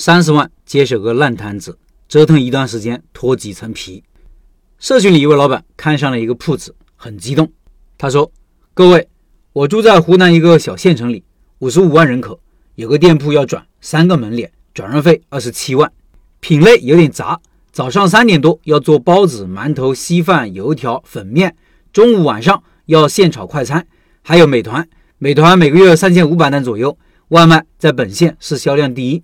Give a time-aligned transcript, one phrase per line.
[0.00, 4.02] 三十万接手个烂摊子，折腾一段时间脱几层皮。
[4.78, 7.52] 社区里一位老板看上了一个铺子，很激动。
[7.98, 8.32] 他说
[8.72, 9.06] ：“各位，
[9.52, 11.22] 我住在湖南一个小县城里，
[11.58, 12.40] 五十五万人口，
[12.76, 15.92] 有个店铺要转，三个门脸，转让费二十七万，
[16.40, 17.38] 品类有点杂。
[17.70, 21.54] 早上三点多要做包子、馒头、稀饭、油条、粉面，
[21.92, 23.86] 中午晚上要现炒快餐，
[24.22, 24.88] 还有美团。
[25.18, 26.96] 美团每个月三千五百单左右，
[27.28, 29.22] 外卖在本县是销量第一。”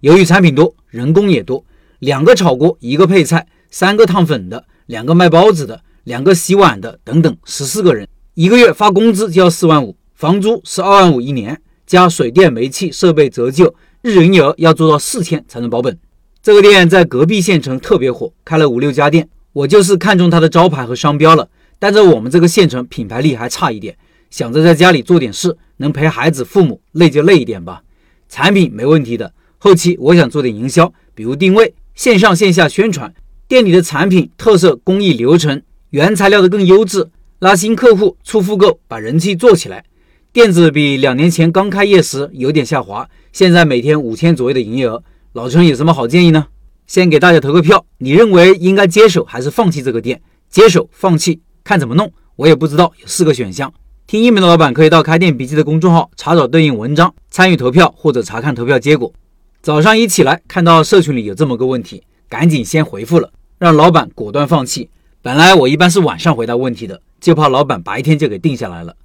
[0.00, 1.62] 由于产品多，人工也多，
[1.98, 15.98] 两个炒锅，一个配菜，三个烫粉的，两个卖包子的，两个洗碗的，等等，十四个人，一个月发工资就要四万五，房租是二万五一年，加水电煤气设备折旧，日营业额要做到四千才能保本。
[16.42, 19.28] 这个店在隔壁县城特别火，开了五六家店。
[19.52, 23.94] 我就是看中它的招牌和商标了，但在我们这个县城品牌力还差一点，
[24.30, 27.82] 想着在家里做点事，能陪孩子、父母，累就累一点吧。
[28.30, 29.34] 产品没问题的。
[29.62, 33.12] 后期我想做点营销，比如定位、线上线下宣传，
[33.46, 39.84] 店里的产品特色、工艺流程、原材料的更优质，拉新客户、促复购，把人气做起来。
[40.32, 45.04] 店子比两年前刚开业时有点下滑，现在每天五千左右的营业额。
[45.34, 46.46] 老陈有什么好建议呢？
[46.86, 50.22] 先给大家投个票，你认为应该接手还是放弃这个店？
[50.48, 52.10] 接手、放弃，看怎么弄。
[52.36, 53.70] 我也不知道，有四个选项。
[54.06, 59.12] 听音频的老板可以到开店笔记的公众号查找对应文章，参与投票或者查看投票结果。
[59.62, 64.88] 早上一起来看到社群里有这么个问题，赶紧先回复了，让老板果断放弃。
[65.20, 68.96] 本来我一般是晚上回答问题的，就怕老板白天就给定下来了。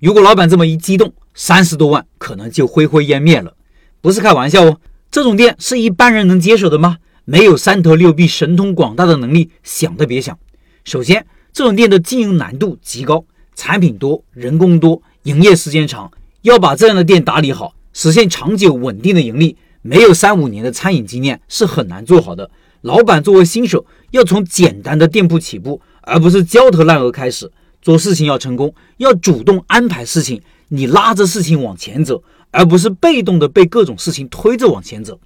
[0.00, 3.54] 如果老板这么一激动，三十多万可能就灰灰烟灭了。
[4.00, 4.80] 不是开玩笑哦，
[5.12, 6.96] 这种店是一般人能接手的吗？
[7.24, 10.36] 没有三头六臂、神通广大的能力，想都别想。
[10.84, 13.24] 首先，这种店的经营难度极高，
[13.54, 16.10] 产品多，人工多，营业时间长，
[16.42, 19.56] 要把这样的店打理好，实现长久稳定的盈利。
[19.82, 22.50] 没有三五年的餐饮经验是很难做好的。
[22.82, 27.50] 老板作为新手，要从简单的店铺起步，而不是焦头烂额开始
[27.82, 28.26] 做事情。
[28.26, 35.20] 要成功，要主动安排事情，你拉着事情往前走，而不是被动的被各种事情推着往前走。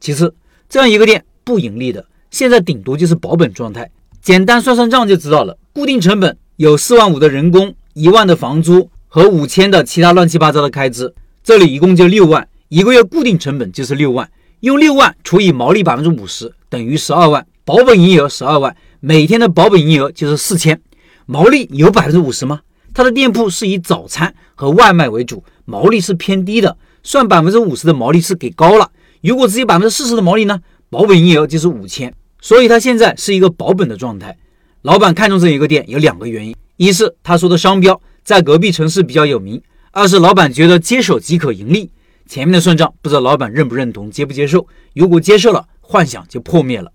[0.00, 0.34] 其次，
[0.68, 3.90] 这样一个店不盈利的，现在顶多就是保本状态。
[4.20, 11.14] 简单算算账就知道了，固定成本有四万五的人工，一万的房租和五千的其他乱七八糟的开支，
[11.44, 12.48] 这里一共就六万。
[12.68, 14.30] 一个月固定成本就是六万，
[14.60, 20.78] 用六万除以毛利百分之五十，等于十二万，保本营业额十二万，每天的保本营业额就是四千，
[21.24, 22.60] 毛利有百分之五十吗？
[22.92, 28.90] 他的店铺是以早餐和外卖为主，毛利是偏低的，算百分之五十的毛利是给高了。
[29.22, 30.60] 如果只有百分之四十的毛利呢？
[30.90, 34.36] 保本营业额就是五千，所以他现在是一个保本的状态。
[34.82, 39.58] 老板看中这一个店有两个原因：一是他说的商标在隔壁城市比较有名；
[39.92, 41.90] 二是老板觉得接手即可盈利。
[42.28, 44.66] 前面的算账不知道老板认不认同，接不接受？
[44.94, 46.92] 如果接受了，幻想就破灭了。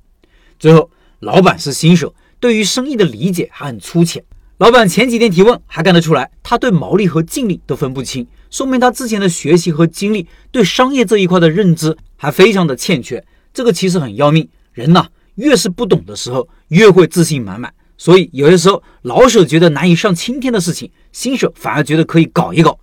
[0.60, 4.24] 最后，老板是新手，对于生意的理解还很粗浅。
[4.60, 13.26] 老板前几天提问还看得出来，他对毛利和净利都分不清，说明他之前的学习和经历对商业这一块的认知还非常的欠缺。
[13.52, 14.48] 这个其实很要命。
[14.72, 17.74] 人呐，越是不懂的时候，越会自信满满。
[17.98, 22.78] 所以有些时候，老手觉得难以上青天的事情，新手反而觉得可以搞一搞。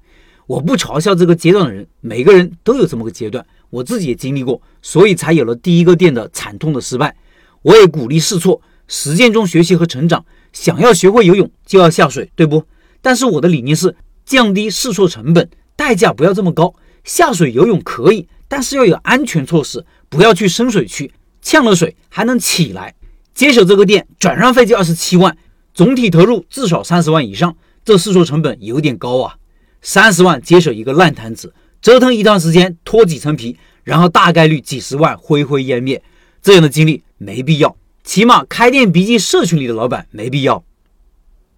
[0.51, 7.15] 我不嘲笑这个阶段的人，每个人都有这么个阶段，我自己也经历过，所以才有了第一个店的惨痛的失败。
[7.63, 10.25] 我也鼓励试错，实践中学习和成长。
[10.53, 12.65] 想要学会游泳，就要下水，对不？
[13.01, 13.95] 但是我的理念是
[14.27, 16.75] 降低试错成本，代价不要这么高。
[17.05, 22.93] 下水游泳可以，但是要有安全措施，不要去深水区，呛了水还能起来。
[23.33, 25.39] 接手这个店，转让费就二十七万，
[25.73, 29.37] 总体投入至少三十万以上，这试错成本有点高啊。
[29.83, 36.03] 三十万接手一个烂摊子，折腾一段时间脱几层皮，然后大概率几十万灰灰烟灭，
[36.43, 37.77] 这样的经历没必要。
[38.03, 40.65] 起码开店笔记社群里的老板没必要。